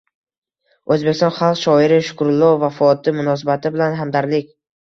Oʻzbekiston 0.95 1.33
xalq 1.35 1.59
shoiri 1.65 1.99
Shukrullo 2.09 2.49
vafoti 2.65 3.17
munosabati 3.19 3.75
bilan 3.77 3.99
hamdardlik 4.01 4.53